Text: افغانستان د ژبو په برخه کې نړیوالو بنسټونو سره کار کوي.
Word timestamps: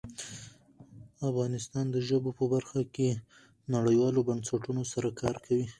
افغانستان 1.29 1.85
د 1.91 1.97
ژبو 2.07 2.29
په 2.39 2.45
برخه 2.53 2.81
کې 2.95 3.09
نړیوالو 3.75 4.25
بنسټونو 4.29 4.81
سره 4.93 5.09
کار 5.21 5.35
کوي. 5.45 5.65